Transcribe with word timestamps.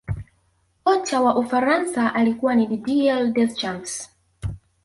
kocha 0.83 1.21
wa 1.21 1.35
ufaransa 1.37 2.13
alikuwa 2.15 2.55
ni 2.55 2.67
didier 2.67 3.31
deschamps 3.33 4.11